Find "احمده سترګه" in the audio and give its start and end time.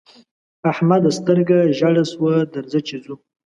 0.71-1.57